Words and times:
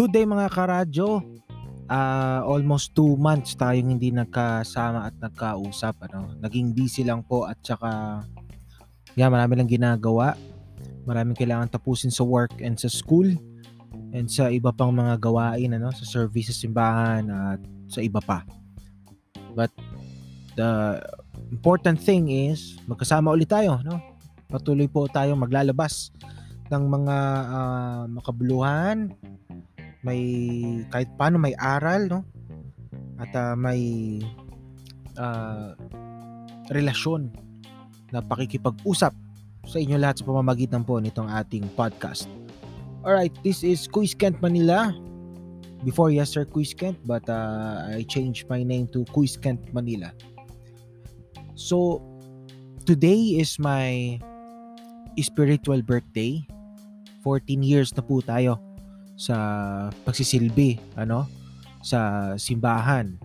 Good 0.00 0.16
day 0.16 0.24
mga 0.24 0.48
karadyo. 0.48 1.20
Uh, 1.84 2.40
almost 2.48 2.96
two 2.96 3.20
months 3.20 3.52
tayong 3.52 3.92
hindi 3.92 4.08
nagkasama 4.08 5.04
at 5.04 5.12
nagkausap. 5.20 5.92
Ano? 6.08 6.40
Naging 6.40 6.72
busy 6.72 7.04
lang 7.04 7.20
po 7.20 7.44
at 7.44 7.60
saka 7.60 8.24
yeah, 9.12 9.28
marami 9.28 9.60
lang 9.60 9.68
ginagawa. 9.68 10.40
Maraming 11.04 11.36
kailangan 11.36 11.68
tapusin 11.68 12.08
sa 12.08 12.24
work 12.24 12.64
and 12.64 12.80
sa 12.80 12.88
school 12.88 13.28
and 14.16 14.24
sa 14.32 14.48
iba 14.48 14.72
pang 14.72 14.88
mga 14.88 15.20
gawain 15.20 15.76
ano 15.76 15.92
sa 15.92 16.08
service 16.08 16.48
sa 16.48 16.56
simbahan 16.56 17.28
at 17.28 17.60
sa 17.84 18.00
iba 18.00 18.24
pa. 18.24 18.40
But 19.52 19.68
the 20.56 20.96
important 21.52 22.00
thing 22.00 22.32
is 22.32 22.80
magkasama 22.88 23.36
ulit 23.36 23.52
tayo, 23.52 23.84
no? 23.84 24.00
Patuloy 24.48 24.88
po 24.88 25.12
tayo 25.12 25.36
maglalabas 25.36 26.08
ng 26.72 26.84
mga 26.88 27.16
uh, 27.52 28.02
makabuluhan, 28.08 29.12
may 30.00 30.22
kahit 30.88 31.08
paano 31.20 31.36
may 31.36 31.52
aral 31.60 32.08
no 32.08 32.20
at 33.20 33.32
uh, 33.36 33.52
may 33.52 34.16
uh, 35.20 35.76
relasyon 36.72 37.28
na 38.10 38.24
pakikipag-usap 38.24 39.12
sa 39.68 39.76
inyo 39.76 40.00
lahat 40.00 40.24
sa 40.24 40.26
pamamagitan 40.26 40.82
po 40.82 40.98
nitong 40.98 41.28
ating 41.28 41.68
podcast. 41.76 42.26
Alright, 43.04 43.32
this 43.44 43.60
is 43.60 43.84
Quiz 43.84 44.16
Kent 44.16 44.40
Manila. 44.40 44.92
Before 45.84 46.12
yes 46.12 46.32
sir 46.32 46.44
Quiz 46.44 46.72
Kent 46.72 46.96
but 47.04 47.24
uh, 47.28 47.92
I 47.92 48.04
changed 48.08 48.48
my 48.48 48.64
name 48.64 48.88
to 48.96 49.04
Quiz 49.12 49.36
Kent 49.36 49.60
Manila. 49.72 50.12
So 51.56 52.00
today 52.88 53.36
is 53.36 53.60
my 53.60 54.16
spiritual 55.20 55.84
birthday. 55.84 56.40
14 57.20 57.60
years 57.60 57.92
na 57.92 58.00
po 58.00 58.24
tayo 58.24 58.56
sa 59.20 59.36
pagsisilbi 60.08 60.80
ano? 60.96 61.28
Sa 61.84 62.32
simbahan. 62.40 63.20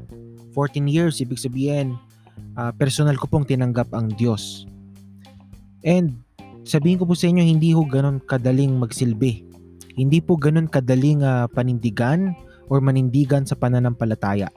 14 0.52 0.92
years 0.92 1.24
ibig 1.24 1.40
sabihin 1.40 1.96
uh, 2.60 2.76
personal 2.76 3.16
ko 3.16 3.32
pong 3.32 3.48
tinanggap 3.48 3.88
ang 3.96 4.12
Diyos. 4.12 4.68
And 5.88 6.20
sabihin 6.68 7.00
ko 7.00 7.08
po 7.08 7.16
sa 7.16 7.32
inyo 7.32 7.40
hindi 7.40 7.72
ho 7.72 7.88
ganun 7.88 8.20
kadaling 8.20 8.76
magsilbi. 8.76 9.48
Hindi 9.96 10.20
po 10.20 10.36
ganun 10.36 10.68
kadaling 10.68 11.24
uh, 11.24 11.48
panindigan 11.56 12.36
or 12.68 12.84
manindigan 12.84 13.48
sa 13.48 13.56
pananampalataya. 13.56 14.52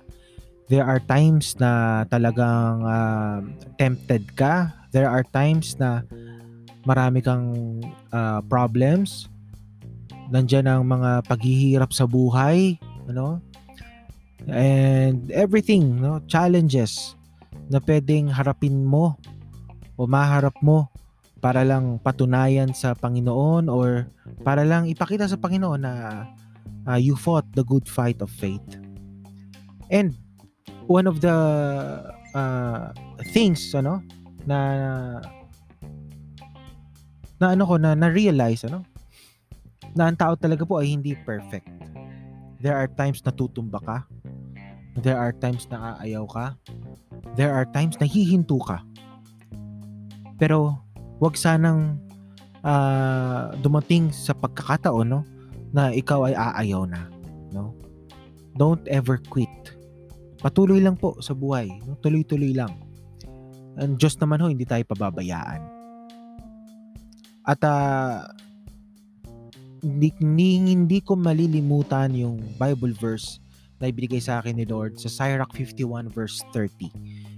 There 0.66 0.84
are 0.84 1.00
times 1.00 1.54
na 1.62 2.02
talagang 2.10 2.82
uh, 2.82 3.38
tempted 3.78 4.34
ka. 4.34 4.74
There 4.90 5.08
are 5.08 5.24
times 5.30 5.78
na 5.78 6.02
marami 6.84 7.22
kang 7.22 7.46
uh, 8.12 8.40
problems 8.48 9.30
Nandiyan 10.28 10.68
ang 10.68 10.84
mga 10.84 11.24
paghihirap 11.24 11.90
sa 11.92 12.04
buhay, 12.04 12.76
ano? 13.08 13.40
And 14.48 15.28
everything, 15.32 15.98
no? 15.98 16.20
Challenges 16.28 17.16
na 17.68 17.80
pwedeng 17.84 18.32
harapin 18.32 18.84
mo 18.84 19.16
o 19.98 20.06
maharap 20.06 20.56
mo 20.60 20.88
para 21.38 21.62
lang 21.62 22.02
patunayan 22.02 22.74
sa 22.74 22.94
Panginoon 22.94 23.70
or 23.70 24.10
para 24.42 24.66
lang 24.66 24.90
ipakita 24.90 25.30
sa 25.30 25.38
Panginoon 25.38 25.80
na 25.80 25.94
uh, 26.86 26.98
you 26.98 27.14
fought 27.14 27.46
the 27.54 27.62
good 27.62 27.86
fight 27.86 28.18
of 28.20 28.30
faith. 28.30 28.64
And 29.88 30.14
one 30.88 31.06
of 31.06 31.20
the 31.20 31.36
uh, 32.34 32.92
things 33.30 33.72
ano 33.76 34.02
na 34.48 34.58
na 37.38 37.54
ano 37.54 37.62
ko 37.68 37.78
na 37.78 37.94
na-realize 37.94 38.66
ano 38.66 38.82
na 39.96 40.10
ang 40.10 40.16
tao 40.18 40.34
talaga 40.36 40.64
po 40.64 40.80
ay 40.80 40.92
hindi 40.92 41.14
perfect. 41.24 41.68
There 42.58 42.74
are 42.74 42.90
times 42.90 43.22
na 43.22 43.30
tutumba 43.30 43.78
ka. 43.78 43.98
There 44.98 45.14
are 45.14 45.30
times 45.30 45.70
na 45.70 45.94
aayaw 46.02 46.26
ka. 46.26 46.46
There 47.38 47.54
are 47.54 47.68
times 47.70 47.94
na 48.02 48.06
hihinto 48.10 48.58
ka. 48.58 48.82
Pero 50.42 50.82
wag 51.22 51.38
sanang 51.38 52.02
uh, 52.66 53.54
dumating 53.62 54.10
sa 54.10 54.34
pagkakataon 54.34 55.06
no 55.06 55.22
na 55.70 55.92
ikaw 55.92 56.26
ay 56.26 56.34
aayaw 56.34 56.88
na, 56.88 57.06
no? 57.52 57.76
Don't 58.56 58.82
ever 58.90 59.20
quit. 59.30 59.52
Patuloy 60.40 60.80
lang 60.82 60.96
po 60.96 61.18
sa 61.20 61.36
buhay, 61.36 61.68
no? 61.84 61.94
Tuloy-tuloy 62.00 62.56
lang. 62.56 62.72
And 63.78 64.00
just 64.00 64.18
naman 64.18 64.42
ho, 64.42 64.50
hindi 64.50 64.66
tayo 64.66 64.82
pababayaan. 64.88 65.62
At 67.46 67.60
uh, 67.62 68.26
hindi, 69.82 70.10
hindi, 70.18 70.48
hindi 70.74 70.98
ko 71.02 71.14
malilimutan 71.14 72.14
yung 72.14 72.42
Bible 72.58 72.94
verse 72.94 73.38
na 73.78 73.90
ibigay 73.90 74.18
sa 74.18 74.42
akin 74.42 74.58
ni 74.58 74.66
Lord 74.66 74.98
sa 74.98 75.06
Sirach 75.06 75.54
51 75.54 76.10
verse 76.10 76.42
30. 76.50 76.90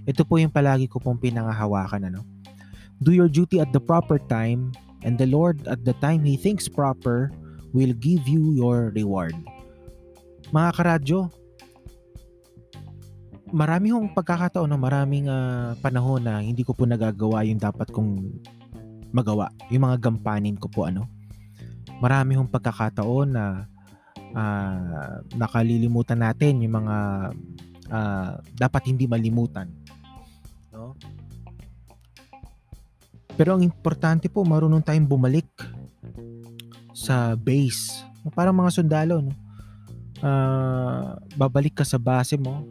Ito 0.09 0.25
po 0.25 0.41
yung 0.41 0.49
palagi 0.49 0.89
ko 0.89 0.97
pong 0.97 1.21
pinangahawakan. 1.21 2.09
Ano? 2.09 2.25
Do 3.01 3.13
your 3.13 3.29
duty 3.29 3.61
at 3.61 3.69
the 3.73 3.81
proper 3.81 4.17
time 4.17 4.73
and 5.05 5.17
the 5.17 5.29
Lord 5.29 5.61
at 5.69 5.85
the 5.85 5.93
time 6.01 6.25
He 6.25 6.37
thinks 6.37 6.65
proper 6.65 7.29
will 7.73 7.93
give 7.93 8.25
you 8.25 8.57
your 8.57 8.89
reward. 8.97 9.37
Mga 10.49 10.69
karadyo, 10.75 11.19
marami 13.53 13.93
hong 13.93 14.11
pagkakataon 14.11 14.67
na 14.67 14.79
maraming 14.81 15.29
uh, 15.29 15.77
panahon 15.79 16.25
na 16.25 16.41
hindi 16.41 16.65
ko 16.65 16.73
po 16.73 16.89
nagagawa 16.89 17.45
yung 17.45 17.61
dapat 17.61 17.87
kong 17.93 18.41
magawa. 19.13 19.53
Yung 19.69 19.85
mga 19.85 20.09
gampanin 20.09 20.57
ko 20.57 20.67
po 20.67 20.89
ano 20.89 21.20
marami 22.01 22.33
hong 22.33 22.49
pagkakataon 22.49 23.29
na 23.29 23.69
uh, 24.33 25.21
nakalilimutan 25.37 26.17
natin 26.17 26.65
yung 26.65 26.81
mga 26.81 26.97
uh, 27.93 28.31
dapat 28.57 28.89
hindi 28.89 29.05
malimutan. 29.05 29.69
No? 30.73 30.97
Pero 33.37 33.55
ang 33.55 33.63
importante 33.63 34.27
po, 34.27 34.41
marunong 34.41 34.81
tayong 34.81 35.07
bumalik 35.07 35.47
sa 36.91 37.37
base. 37.37 38.03
Parang 38.33 38.57
mga 38.57 38.81
sundalo, 38.81 39.21
no? 39.21 39.33
Uh, 40.21 41.17
babalik 41.33 41.81
ka 41.81 41.85
sa 41.85 41.97
base 41.97 42.37
mo 42.37 42.69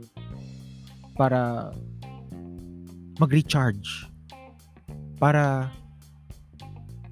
para 1.18 1.74
mag-recharge. 3.18 4.06
Para 5.18 5.74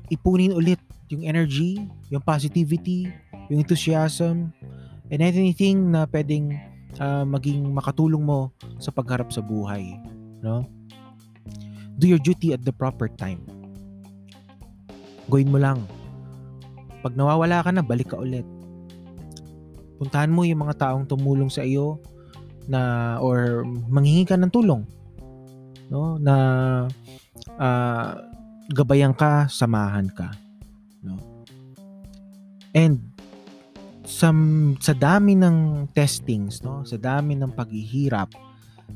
ipunin 0.07 0.55
ulit 0.55 0.79
yung 1.09 1.25
energy, 1.25 1.85
yung 2.13 2.23
positivity, 2.25 3.09
yung 3.49 3.65
enthusiasm, 3.65 4.53
and 5.09 5.21
anything 5.25 5.93
na 5.93 6.05
pwedeng 6.09 6.53
uh, 7.01 7.25
maging 7.25 7.65
makatulong 7.73 8.21
mo 8.21 8.53
sa 8.81 8.93
pagharap 8.93 9.33
sa 9.33 9.41
buhay. 9.41 9.97
No? 10.45 10.65
Do 11.99 12.07
your 12.07 12.21
duty 12.21 12.55
at 12.55 12.63
the 12.63 12.73
proper 12.73 13.11
time. 13.11 13.43
Gawin 15.29 15.51
mo 15.51 15.59
lang. 15.59 15.85
Pag 17.03 17.19
nawawala 17.19 17.65
ka 17.65 17.71
na, 17.75 17.83
balik 17.83 18.15
ka 18.15 18.21
ulit. 18.21 18.47
Puntahan 19.99 20.31
mo 20.31 20.47
yung 20.47 20.63
mga 20.63 20.79
taong 20.79 21.11
tumulong 21.11 21.51
sa 21.51 21.67
iyo 21.67 21.99
na 22.69 23.17
or 23.25 23.65
manghingi 23.89 24.29
ka 24.29 24.37
ng 24.37 24.53
tulong 24.53 24.85
no 25.89 26.21
na 26.21 26.37
uh, 27.57 28.13
gabayan 28.71 29.17
ka 29.17 29.49
samahan 29.49 30.07
ka? 30.13 30.48
And 32.73 33.01
sa, 34.09 34.33
sa 34.81 34.95
dami 34.97 35.37
ng 35.37 35.89
testings, 35.93 36.65
no? 36.65 36.81
Sa 36.89 36.97
dami 36.97 37.37
ng 37.37 37.53
paghihirap, 37.53 38.33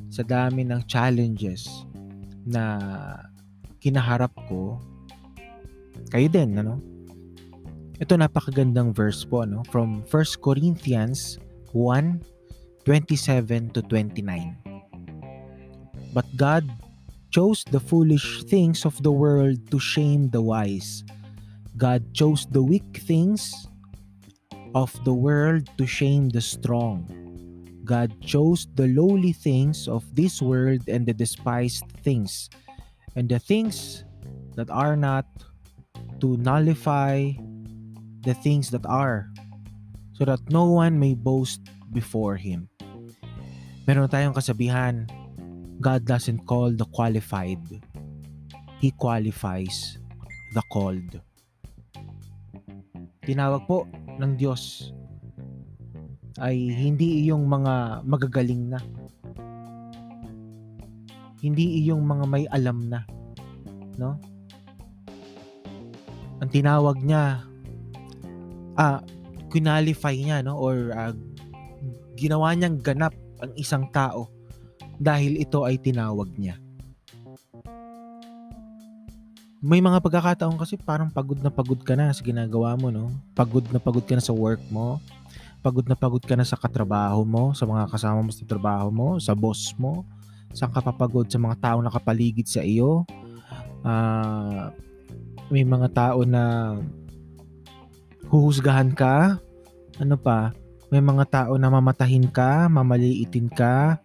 sa 0.08 0.24
dami 0.24 0.64
ng 0.64 0.80
challenges 0.88 1.68
na 2.48 2.80
kinaharap 3.80 4.32
ko, 4.48 4.80
kayo 6.08 6.28
din, 6.32 6.56
ano? 6.56 6.80
Ito 8.00 8.16
napakagandang 8.16 8.96
verse 8.96 9.22
po, 9.22 9.44
no? 9.44 9.62
From 9.69 10.02
1 10.08 10.40
Corinthians 10.40 11.36
1, 11.76 12.20
27 12.84 13.72
to 13.76 13.80
29. 13.84 14.56
But 16.12 16.28
God 16.36 16.68
chose 17.32 17.64
the 17.72 17.80
foolish 17.80 18.44
things 18.44 18.84
of 18.84 19.00
the 19.00 19.12
world 19.12 19.56
to 19.72 19.80
shame 19.80 20.28
the 20.28 20.42
wise. 20.44 21.04
God 21.76 22.12
chose 22.12 22.46
the 22.50 22.62
weak 22.62 23.00
things 23.08 23.52
of 24.74 24.92
the 25.04 25.12
world 25.12 25.69
to 25.78 25.86
shame 25.86 26.28
the 26.28 26.40
strong. 26.40 27.08
God 27.84 28.12
chose 28.22 28.69
the 28.76 28.86
lowly 28.88 29.32
things 29.32 29.88
of 29.88 30.04
this 30.14 30.40
world 30.40 30.86
and 30.86 31.06
the 31.06 31.12
despised 31.12 31.84
things, 32.04 32.48
and 33.16 33.28
the 33.28 33.40
things 33.40 34.04
that 34.54 34.70
are 34.70 34.94
not, 34.94 35.26
to 36.20 36.36
nullify 36.38 37.34
the 38.22 38.34
things 38.34 38.70
that 38.70 38.86
are, 38.86 39.26
so 40.14 40.25
that 40.25 40.38
no 40.48 40.70
one 40.70 41.00
may 41.00 41.14
boast 41.14 41.66
before 41.90 42.36
Him. 42.36 42.70
Meron 43.88 44.06
tayong 44.06 44.36
kasabihan, 44.36 45.10
God 45.82 46.06
doesn't 46.06 46.46
call 46.46 46.70
the 46.70 46.86
qualified, 46.94 47.58
He 48.78 48.94
qualifies 48.94 49.98
the 50.54 50.62
called 50.70 51.18
tinawag 53.22 53.62
po 53.70 53.86
ng 54.19 54.34
Diyos 54.34 54.90
ay 56.42 56.58
hindi 56.58 57.26
iyong 57.26 57.44
mga 57.46 58.02
magagaling 58.02 58.72
na. 58.72 58.80
Hindi 61.42 61.82
iyong 61.82 62.02
mga 62.02 62.24
may 62.26 62.46
alam 62.50 62.86
na, 62.86 63.02
no? 63.98 64.19
Ang 66.42 66.50
tinawag 66.50 66.98
niya 67.02 67.46
ah 68.74 68.98
qualify 69.52 70.16
niya 70.16 70.40
no 70.40 70.56
or 70.56 70.90
uh, 70.96 71.12
ginawa 72.16 72.56
niyang 72.56 72.80
ganap 72.80 73.12
ang 73.44 73.52
isang 73.54 73.84
tao 73.92 74.32
dahil 74.96 75.38
ito 75.38 75.62
ay 75.66 75.78
tinawag 75.78 76.30
niya. 76.38 76.56
May 79.62 79.79
mga 79.79 80.03
pagkakataon 80.03 80.59
kasi 80.59 80.75
parang 80.75 81.06
pagod 81.06 81.38
na 81.38 81.47
pagod 81.47 81.79
ka 81.79 81.94
na 81.94 82.11
sa 82.11 82.19
ginagawa 82.26 82.75
mo, 82.75 82.91
no? 82.91 83.14
Pagod 83.31 83.62
na 83.70 83.79
pagod 83.79 84.03
ka 84.03 84.19
na 84.19 84.25
sa 84.25 84.35
work 84.35 84.59
mo. 84.75 84.99
Pagod 85.62 85.87
na 85.87 85.94
pagod 85.94 86.19
ka 86.19 86.35
na 86.35 86.43
sa 86.43 86.59
katrabaho 86.59 87.23
mo, 87.23 87.55
sa 87.55 87.62
mga 87.62 87.87
kasama 87.87 88.26
mo 88.26 88.35
sa 88.35 88.43
trabaho 88.43 88.91
mo, 88.91 89.23
sa 89.23 89.38
boss 89.38 89.70
mo. 89.79 90.03
Saan 90.50 90.75
ka 90.75 90.82
papagod 90.82 91.31
sa 91.31 91.38
mga 91.38 91.62
tao 91.62 91.79
nakapaligid 91.79 92.50
sa 92.50 92.67
iyo. 92.67 93.06
Uh, 93.87 94.75
may 95.47 95.62
mga 95.62 95.94
tao 95.94 96.26
na 96.26 96.75
huhusgahan 98.35 98.91
ka. 98.91 99.38
Ano 100.03 100.19
pa? 100.19 100.50
May 100.91 101.06
mga 101.06 101.25
tao 101.31 101.55
na 101.55 101.70
mamatahin 101.70 102.26
ka, 102.35 102.67
mamaliitin 102.67 103.47
ka. 103.47 104.03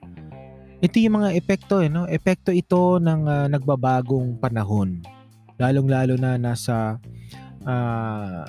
Ito 0.85 1.01
yung 1.01 1.17
mga 1.17 1.33
epekto, 1.33 1.81
eh, 1.81 1.89
no? 1.89 2.05
Epekto 2.05 2.53
ito 2.53 3.01
ng 3.01 3.25
uh, 3.25 3.49
nagbabagong 3.49 4.37
panahon 4.37 5.16
lalong-lalo 5.57 6.17
na 6.17 6.37
nasa 6.37 7.01
uh, 7.65 8.45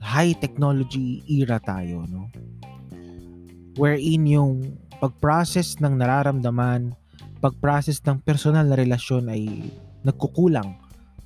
high 0.00 0.34
technology 0.38 1.20
era 1.28 1.60
tayo, 1.60 2.06
no? 2.08 2.30
Wherein 3.78 4.26
yung 4.26 4.78
pag-process 4.98 5.78
ng 5.78 5.98
nararamdaman, 6.00 6.96
pag-process 7.38 8.02
ng 8.04 8.20
personal 8.22 8.66
na 8.66 8.76
relasyon 8.76 9.30
ay 9.30 9.70
nagkukulang 10.02 10.76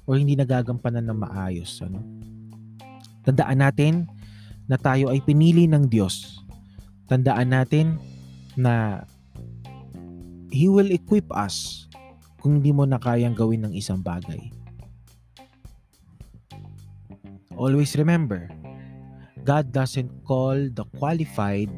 o 0.04 0.14
hindi 0.14 0.36
nagagampanan 0.36 1.06
ng 1.08 1.18
maayos, 1.18 1.80
ano? 1.80 2.00
Tandaan 3.24 3.64
natin 3.64 3.94
na 4.68 4.76
tayo 4.76 5.08
ay 5.08 5.20
pinili 5.24 5.64
ng 5.64 5.88
Diyos. 5.88 6.44
Tandaan 7.08 7.52
natin 7.52 7.96
na 8.56 9.04
He 10.54 10.70
will 10.70 10.94
equip 10.94 11.26
us 11.34 11.88
kung 12.38 12.62
hindi 12.62 12.70
mo 12.70 12.86
na 12.86 13.02
kayang 13.02 13.34
gawin 13.34 13.66
ng 13.66 13.74
isang 13.74 13.98
bagay. 13.98 14.63
Always 17.54 17.94
remember, 17.94 18.50
God 19.44 19.70
doesn't 19.70 20.10
call 20.26 20.56
the 20.72 20.84
qualified, 20.98 21.70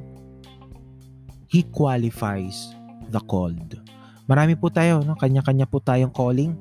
He 1.47 1.67
qualifies 1.69 2.75
the 3.11 3.21
called. 3.25 3.79
Marami 4.27 4.59
po 4.59 4.71
tayo, 4.71 5.03
no? 5.07 5.15
kanya-kanya 5.15 5.71
po 5.71 5.79
tayong 5.79 6.11
calling. 6.11 6.59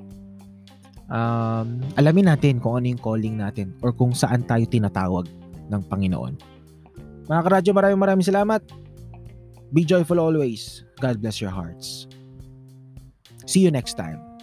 Um, 1.06 1.82
alamin 1.98 2.34
natin 2.34 2.62
kung 2.62 2.82
ano 2.82 2.90
yung 2.90 3.02
calling 3.02 3.38
natin 3.38 3.74
or 3.82 3.94
kung 3.94 4.14
saan 4.14 4.46
tayo 4.46 4.66
tinatawag 4.66 5.30
ng 5.70 5.82
Panginoon. 5.90 6.34
Mga 7.26 7.42
karadyo, 7.42 7.72
maraming 7.74 8.02
maraming 8.02 8.26
salamat. 8.26 8.62
Be 9.74 9.82
joyful 9.82 10.22
always. 10.22 10.86
God 11.02 11.22
bless 11.22 11.42
your 11.42 11.54
hearts. 11.54 12.06
See 13.50 13.62
you 13.62 13.74
next 13.74 13.98
time. 13.98 14.35